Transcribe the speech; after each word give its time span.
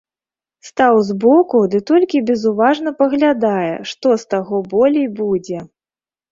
Стаў 0.69 0.95
збоку 1.09 1.59
ды 1.73 1.81
толькі 1.91 2.23
безуважна 2.31 2.95
паглядае, 3.03 3.71
што 3.93 4.19
з 4.25 4.35
таго 4.35 4.65
болей 4.75 5.07
будзе. 5.23 5.59